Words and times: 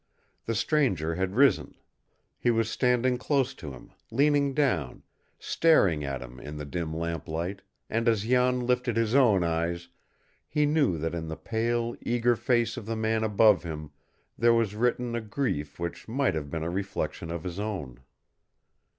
The 0.47 0.55
stranger 0.55 1.13
had 1.13 1.35
risen. 1.35 1.75
He 2.39 2.49
was 2.49 2.67
standing 2.71 3.19
close 3.19 3.53
to 3.53 3.71
him, 3.71 3.91
leaning 4.09 4.55
down, 4.55 5.03
staring 5.37 6.03
at 6.03 6.23
him 6.23 6.39
in 6.39 6.57
the 6.57 6.65
dim 6.65 6.91
lamplight, 6.91 7.61
and 7.87 8.07
as 8.09 8.23
Jan 8.23 8.61
lifted 8.61 8.97
his 8.97 9.13
own 9.13 9.43
eyes 9.43 9.89
he 10.47 10.65
knew 10.65 10.97
that 10.97 11.13
in 11.13 11.27
the 11.27 11.37
pale, 11.37 11.95
eager 12.01 12.35
face 12.35 12.77
of 12.77 12.87
the 12.87 12.95
man 12.97 13.23
above 13.23 13.61
him 13.61 13.91
there 14.39 14.55
was 14.55 14.73
written 14.73 15.13
a 15.13 15.21
grief 15.21 15.77
which 15.79 16.07
might 16.07 16.33
have 16.33 16.49
been 16.49 16.63
a 16.63 16.69
reflection 16.71 17.29
of 17.29 17.43
his 17.43 17.59
own. 17.59 17.99